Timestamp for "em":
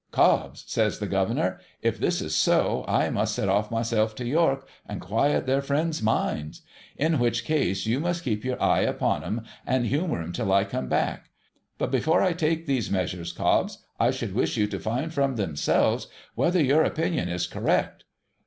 9.23-9.41, 10.23-10.31